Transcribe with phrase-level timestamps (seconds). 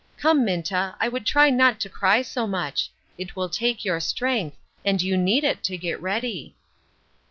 [0.17, 4.57] Come, Minta, I would try not to cry so much; it will take your strength,
[4.83, 6.55] and you need it to get ready."